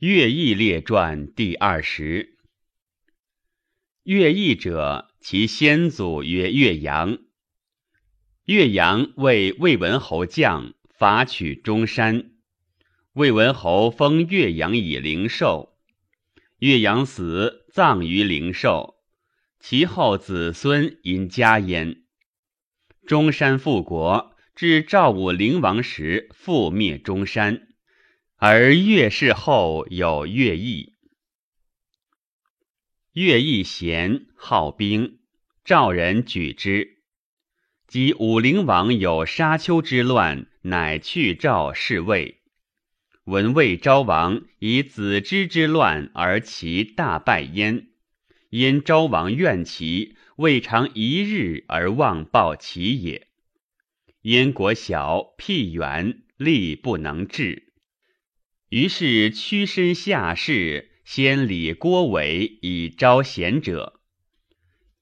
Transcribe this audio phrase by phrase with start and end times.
[0.00, 2.36] 乐毅列传第二十。
[4.02, 7.18] 乐毅者，其先祖曰岳阳。
[8.46, 12.32] 岳阳为魏文侯将，伐取中山。
[13.12, 15.78] 魏文侯封岳阳以灵寿。
[16.58, 18.96] 岳阳死，葬于灵寿。
[19.60, 22.02] 其后子孙因家焉。
[23.06, 27.68] 中山复国，至赵武灵王时，覆灭中山。
[28.46, 30.92] 而乐氏后有乐毅。
[33.14, 35.20] 乐毅贤，好兵，
[35.64, 36.98] 赵人举之。
[37.86, 42.42] 及武灵王有沙丘之乱，乃去赵侍卫。
[43.24, 47.86] 闻魏昭王以子之之乱而其大败焉，
[48.50, 53.26] 因昭王怨其，未尝一日而忘报其也。
[54.20, 57.63] 燕国小，僻远，力不能治。
[58.74, 64.00] 于是屈身下士，先礼郭伟以招贤者。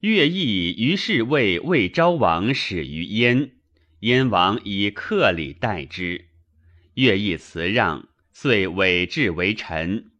[0.00, 3.52] 乐毅于是为魏昭王始于燕，
[4.00, 6.30] 燕王以客礼待之。
[6.94, 10.10] 乐毅辞让，遂委质为臣。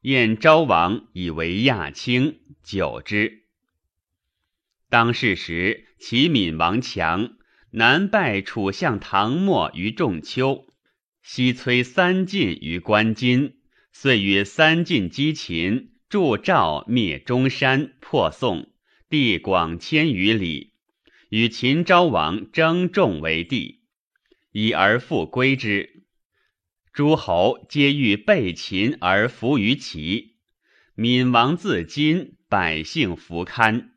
[0.00, 3.44] 燕昭王以为亚卿，久之。
[4.88, 7.36] 当世时，齐闵王强，
[7.70, 10.66] 南败楚相唐末于仲丘。
[11.32, 13.54] 西摧三晋于关津，
[13.92, 18.72] 遂与三晋击秦，助赵灭中山，破宋，
[19.08, 20.72] 地广千余里，
[21.28, 23.82] 与秦昭王争仲为帝，
[24.50, 26.02] 以而复归之。
[26.92, 30.34] 诸侯皆欲背秦而服于齐，
[30.96, 33.92] 闵王自今，百姓弗堪。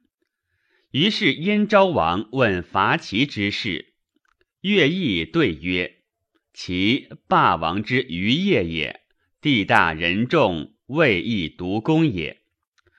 [0.91, 3.95] 于是燕昭王问伐齐之事，
[4.61, 6.02] 乐毅对曰。
[6.53, 9.01] 其霸王之余业也，
[9.41, 12.41] 地大人众，未易独攻也。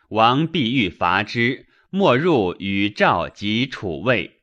[0.09, 4.41] 王必欲伐之，莫入与赵及楚魏。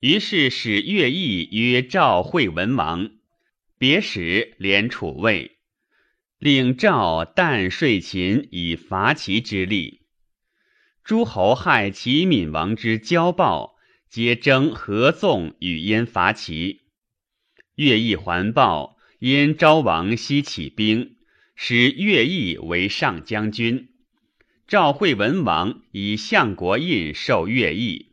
[0.00, 3.10] 于是使乐毅与赵惠文王，
[3.76, 5.58] 别使连楚魏，
[6.38, 10.00] 令赵但税秦以伐齐之力。
[11.04, 13.76] 诸侯害齐闵王之骄暴，
[14.08, 16.80] 皆争合纵与燕伐齐。
[17.80, 21.16] 乐毅还报，因昭王西起兵，
[21.56, 23.88] 使乐毅为上将军。
[24.68, 28.12] 赵惠文王以相国印授乐毅。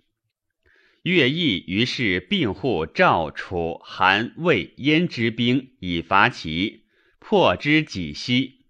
[1.04, 6.86] 乐毅于是并护赵、楚、韩、魏、燕之兵以伐齐，
[7.20, 8.68] 破之己西。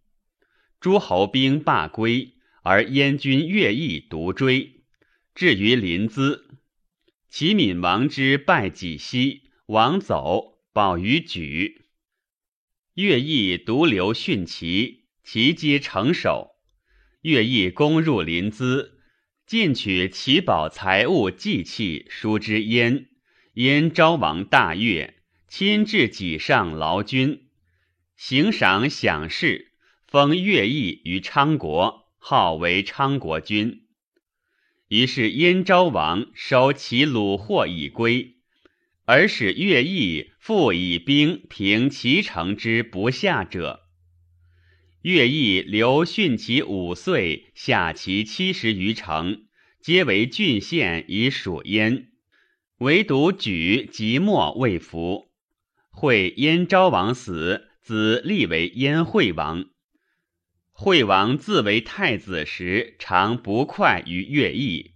[0.79, 4.81] 诸侯兵罢归，而燕军乐毅独追，
[5.35, 6.41] 至于临淄。
[7.29, 10.56] 齐闵王之败己西，王走。
[10.77, 11.87] 保于举，
[12.93, 16.51] 乐毅独留殉齐，齐皆成守。
[17.23, 18.91] 乐毅攻入临淄，
[19.47, 23.07] 尽取齐宝财物祭器，输之燕。
[23.53, 25.15] 燕昭王大悦，
[25.47, 27.47] 亲至己上劳军，
[28.15, 29.71] 行赏享事，
[30.05, 33.87] 封乐毅于昌国，号为昌国君。
[34.89, 38.36] 于是燕昭王收其虏获以归。
[39.07, 43.87] 而使乐毅复以兵平其城之不下者。
[45.01, 49.45] 乐毅留训其五岁，下其七十余城，
[49.81, 52.09] 皆为郡县以属燕。
[52.79, 55.31] 唯独举即墨未服。
[55.89, 59.67] 会燕昭王死，子立为燕惠王。
[60.73, 64.91] 惠王自为太子时，常不快于乐毅。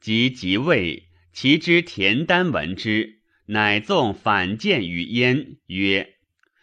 [0.00, 3.19] 及即位，其之田丹闻之。
[3.52, 6.14] 乃纵反见于燕，曰：“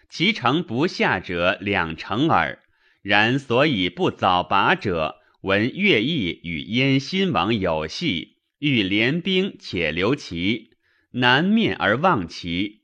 [0.10, 2.64] 其城不下者两成耳。
[3.02, 10.70] 然所以不早拔者，闻乐毅与燕新王有隙，欲联兵且留其，
[11.12, 12.84] 南面而望其。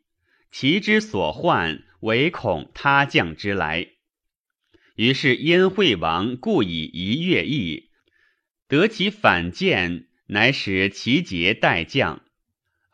[0.51, 3.87] 其之所患，唯恐他将之来。
[4.97, 7.89] 于是燕惠王故以疑乐毅，
[8.67, 12.21] 得其反见，乃使其节待将。”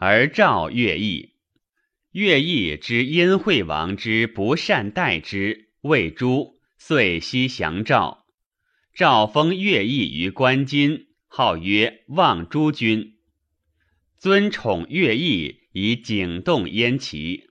[0.02, 1.34] 而赵乐毅，
[2.14, 8.26] 乐毅知燕惠王之不善待之，谓诸，遂西降赵。
[8.94, 13.18] 赵封乐毅于关津，号曰望诸君，
[14.18, 17.50] 尊宠乐毅以景动燕齐。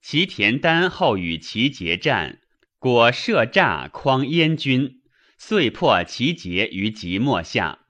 [0.00, 2.40] 齐田丹后与齐结战，
[2.78, 5.00] 果设诈诓燕军，
[5.36, 7.80] 遂破齐结于即墨下。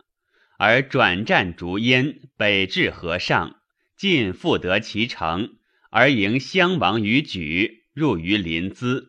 [0.62, 3.62] 而转战逐燕，北至河上，
[3.96, 5.56] 尽复得其城，
[5.88, 9.06] 而迎襄王于莒，入于临淄。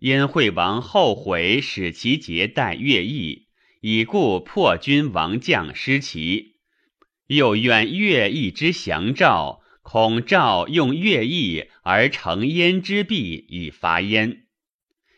[0.00, 3.46] 燕惠王后悔使其节待乐毅，
[3.80, 6.56] 以故破军王将失其。
[7.28, 14.44] 又愿乐毅之降赵，恐赵用乐毅而成燕之弊，以伐燕。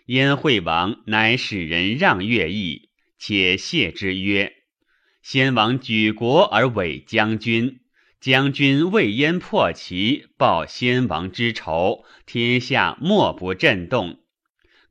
[0.07, 4.53] 燕惠王乃使人让乐毅，且谢之曰
[5.25, 7.81] ：“先王举国而委将军。”
[8.21, 14.21] 将军为燕破齐，报先王之仇，天下莫不震动。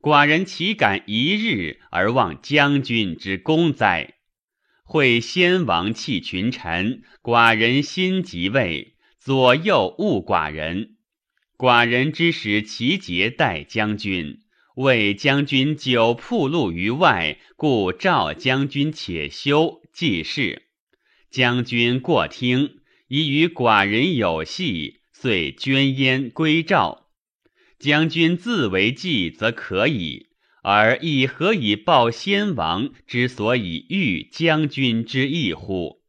[0.00, 4.14] 寡人岂敢一日而忘将军之功哉？
[4.84, 10.96] 会先王弃群臣，寡人心即位，左右误寡人。
[11.56, 14.40] 寡人之使其节待将军，
[14.76, 20.64] 为将军久铺路于外，故召将军且休，记事。
[21.30, 22.80] 将军过听。
[23.08, 27.10] 已与寡人有隙，遂捐燕归赵。
[27.78, 30.30] 将军自为计，则可以；
[30.62, 36.02] 而亦何以报先王之所以遇将军之意乎？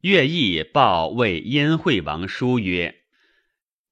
[0.00, 3.02] 乐毅报为燕惠王书曰：“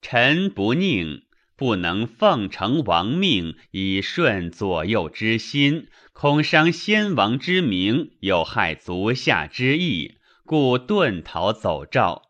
[0.01, 1.24] 臣不佞，
[1.57, 10.17] 不能奉承王命，以顺左右之心，恐伤先王之名，有害足下之意。”
[10.47, 12.29] 故遁逃走赵，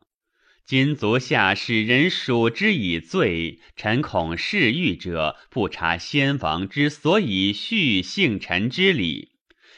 [0.64, 9.30] 今足下使人数之以罪，臣恐侍御者不察先王之所以续幸臣之礼，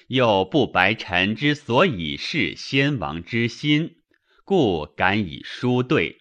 [0.09, 3.97] 又不白臣之所以事先王之心，
[4.45, 6.19] 故敢以书对。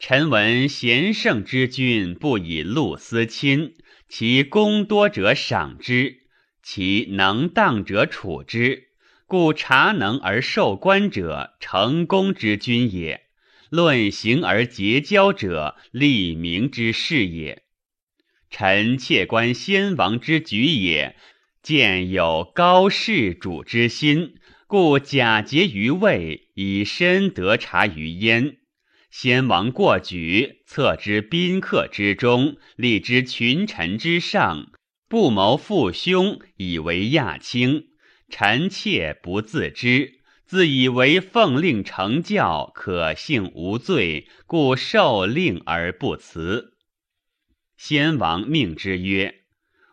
[0.00, 3.74] 臣闻贤圣之君不以禄私亲，
[4.08, 6.20] 其功多者赏之，
[6.62, 8.88] 其能当者处之。
[9.26, 13.20] 故察能而受官者，成功之君也；
[13.68, 17.64] 论行而结交者，立名之士也。
[18.48, 21.14] 臣窃观先王之举也，
[21.62, 24.36] 见有高士主之心，
[24.66, 28.56] 故假节于位，以身得察于焉。
[29.10, 34.70] 先王过举，策之宾客之中，立之群臣之上，
[35.08, 37.88] 不谋父兄，以为亚卿。
[38.28, 46.74] 臣妾不自知，自以为奉令成教，可幸无罪，故受令而不辞。
[47.76, 49.40] 先王命之曰：“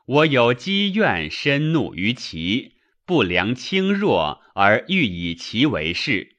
[0.05, 2.73] 我有积怨深怒于其，
[3.03, 6.35] 不良轻弱，而欲以其为事。”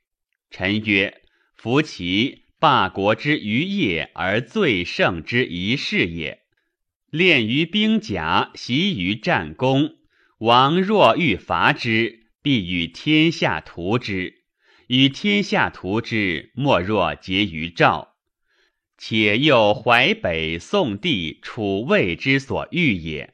[0.53, 1.23] 臣曰
[1.57, 6.43] ：“夫其霸国之余业，而最盛之一事也。
[7.11, 9.97] 练于兵甲，习于战功。”
[10.39, 14.35] 王若欲伐之，必与天下图之；
[14.87, 18.15] 与天下图之，莫若结于赵。
[18.97, 23.33] 且又淮北、宋地、楚魏之所欲也。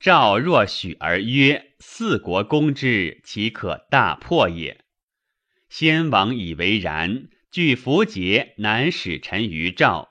[0.00, 4.80] 赵若许而约，四国攻之，岂可大破也？
[5.68, 10.10] 先王以为然，据符节，难使臣于赵，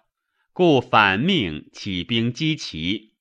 [0.51, 3.13] 故反命起兵击齐。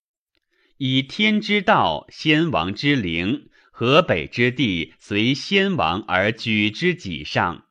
[0.76, 7.66] 以天之道，先王之灵，河北之地随先王而举之己上。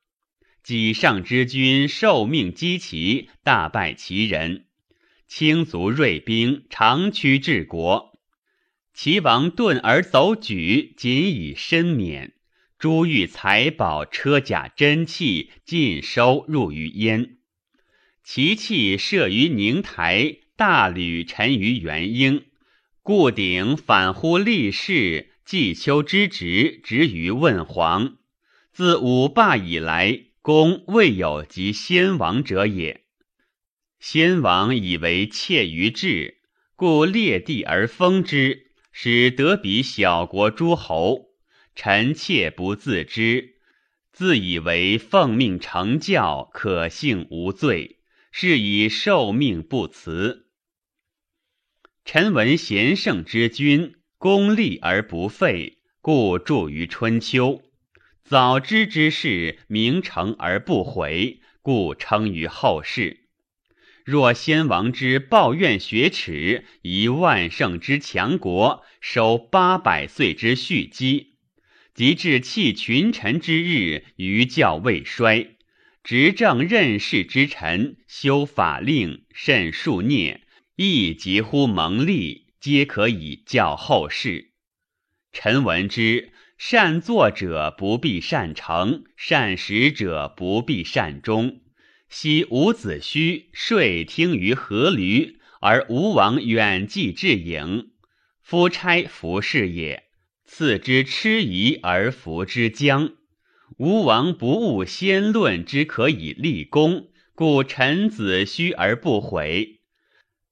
[0.63, 4.67] 己上之君受命击齐，大败齐人，
[5.27, 8.17] 轻卒锐兵，长驱治国。
[8.93, 12.35] 齐王遁而走举，仅以身免。
[12.79, 17.37] 珠玉财宝、车甲珍器尽收入于焉。
[18.23, 22.45] 其器设于宁台，大吕沉于元婴。
[23.01, 28.17] 故鼎反乎立世，季秋之职，职于问皇。
[28.71, 33.05] 自五霸以来，公未有及先王者也。
[33.99, 36.41] 先王以为窃于志，
[36.75, 41.26] 故列地而封之，使得比小国诸侯。
[41.79, 43.57] 臣妾不自知，
[44.11, 47.99] 自以为奉命成教，可幸无罪，
[48.31, 50.47] 是以受命不辞。
[52.03, 57.61] 臣闻贤圣之君，功立而不废，故著于春秋；
[58.23, 63.27] 早知之事，名成而不毁，故称于后世。
[64.03, 71.36] 若先王之抱怨学耻，以万圣之强国，守八百岁之蓄积，
[71.97, 75.55] 及至弃群臣之日，余教未衰；
[76.03, 80.41] 执政任事之臣，修法令，慎数孽。
[80.75, 84.51] 亦疾乎蒙利，皆可以教后世。
[85.31, 91.61] 臣闻之，善作者不必善成，善始者不必善终。
[92.09, 97.87] 昔伍子胥睡听于阖闾，而吴王远寄至郢，
[98.43, 100.03] 夫差服侍也，
[100.47, 103.11] 赐之痴疑而服之将。
[103.77, 109.81] 吴王不务先论之可以立功，故臣子虚而不悔。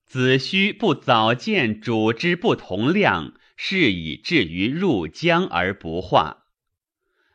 [0.05, 6.43] 子虚不早见主之不同量，是以至于入江而不化。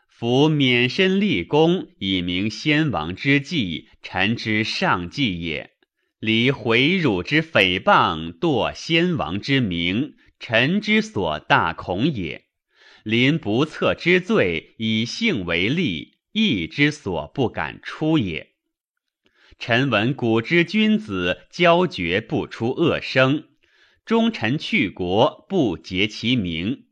[0.07, 5.71] 夫免身立功，以明先王之计，臣之上计也；
[6.21, 12.45] 离回辱之诽谤，堕先王之名，臣之所大恐也。
[13.03, 18.51] 临不测之罪，以性为利，义之所不敢出也。
[19.59, 23.45] 臣闻古之君子，交绝不出恶声；
[24.05, 26.85] 忠臣去国，不结其名。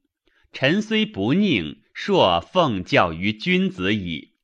[0.53, 4.35] 臣虽不佞，硕奉教于君子矣。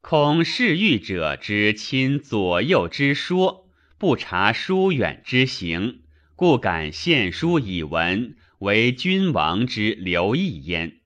[0.00, 6.02] 恐视欲者之亲左右之说，不察疏远之行，
[6.36, 8.36] 故敢献书以闻。
[8.58, 11.00] 为君王之留意焉。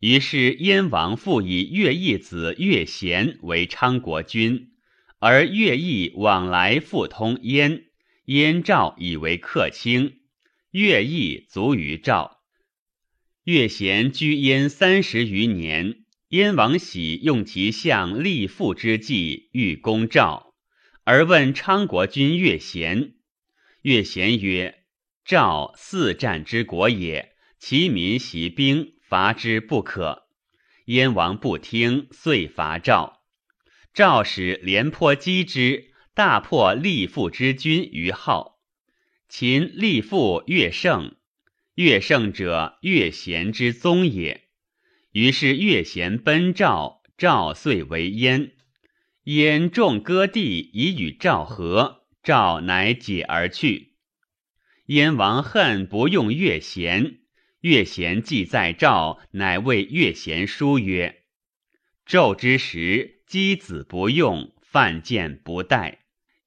[0.00, 4.72] 于是燕王复以乐毅子乐贤为昌国君，
[5.18, 7.86] 而乐毅往来复通燕，
[8.26, 10.18] 燕赵以为客卿，
[10.70, 12.42] 乐毅卒于赵。
[13.44, 20.54] 乐贤居燕三十余年，燕王喜用其相立父之计，欲攻赵，
[21.04, 23.14] 而问昌国君乐贤。
[23.80, 24.83] 乐贤曰。
[25.24, 30.24] 赵四战之国也，其民习兵，伐之不可。
[30.84, 33.22] 燕王不听，遂伐赵。
[33.94, 38.60] 赵使廉颇击之，大破立父之军于号。
[39.30, 41.16] 秦立父越胜，
[41.74, 44.42] 越胜者越贤之宗也。
[45.12, 48.52] 于是越贤奔赵，赵遂为燕。
[49.22, 53.93] 燕众割地以与赵和，赵乃解而去。
[54.86, 57.20] 燕王恨不用乐贤，
[57.60, 61.22] 乐贤既在赵，乃谓乐贤书曰
[62.06, 66.00] ：“纣之时，箕子不用，犯贱不待，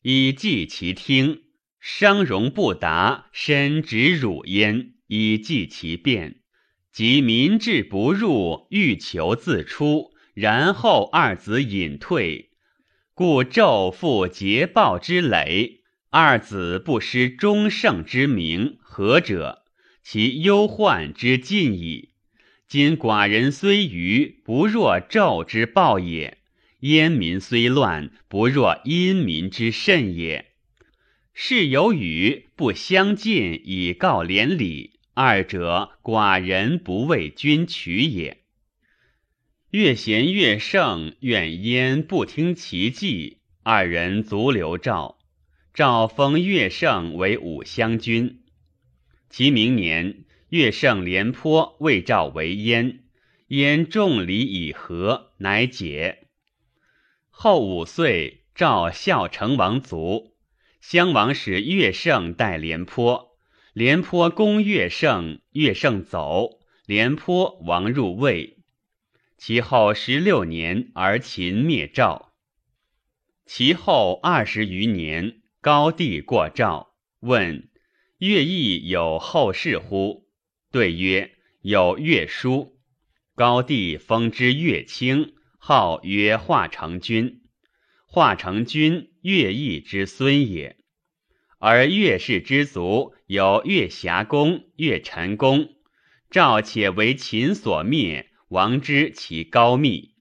[0.04, 1.42] 以记其听；
[1.80, 6.42] 商容不达，身直辱焉，以记其变。
[6.92, 12.52] 及民志不入，欲求自出，然后二子隐退，
[13.16, 15.77] 故纣复桀暴之累。”
[16.10, 19.64] 二子不失忠圣之名，何者？
[20.02, 22.12] 其忧患之尽矣。
[22.66, 26.38] 今寡人虽愚，不若纣之暴也；
[26.80, 30.54] 燕民虽乱，不若殷民之甚也。
[31.34, 35.00] 是有语不相近，以告连理。
[35.14, 38.44] 二者，寡人不为君取也。
[39.72, 45.17] 越贤越胜，愿燕不听其计，二人足留赵。
[45.78, 48.42] 赵封乐胜为武乡君，
[49.30, 53.04] 其明年，乐胜廉颇为赵为燕，
[53.50, 56.30] 燕众礼以和，乃解。
[57.30, 60.34] 后五岁，赵孝成王卒，
[60.82, 63.38] 襄王使乐胜代廉颇，
[63.72, 68.58] 廉颇攻乐胜，乐胜走，廉颇亡入魏。
[69.38, 72.34] 其后十六年，而秦灭赵。
[73.46, 75.44] 其后二十余年。
[75.68, 77.68] 高帝过赵，问
[78.20, 80.24] 乐毅有后事乎？
[80.72, 82.80] 对曰：有乐书。
[83.36, 87.42] 高帝封之乐卿，号曰华成君。
[88.06, 90.78] 华成君，乐毅之孙也。
[91.60, 95.72] 而乐氏之族有乐侠公、乐臣公。
[96.30, 100.14] 赵且为秦所灭，王之其高密。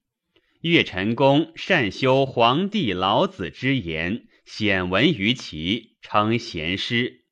[0.59, 4.27] 乐臣公善修黄帝老子之言。
[4.47, 7.25] 显闻于齐，称贤师。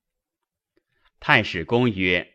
[1.21, 2.33] 太史公曰：“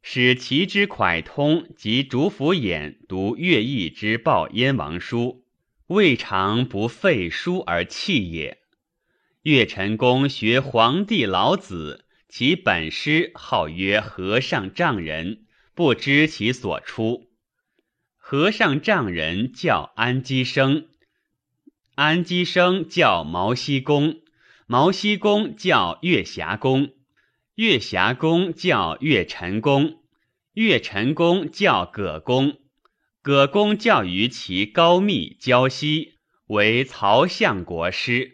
[0.00, 5.44] 使齐之蒯通及主府偃读乐毅之报燕王书，
[5.88, 8.62] 未尝不废书而弃也。”
[9.44, 17.28] 乐陈公学黄帝老子，其本师号曰和尚丈人，不知其所出。
[18.16, 20.88] 和尚丈人叫安基生。
[21.96, 24.16] 安基生叫毛西公，
[24.66, 26.90] 毛西公叫月霞公，
[27.54, 30.02] 月霞公叫月陈公，
[30.54, 32.56] 月陈公叫葛公，
[33.22, 36.14] 葛公教于其高密胶西，
[36.48, 38.33] 为曹相国师。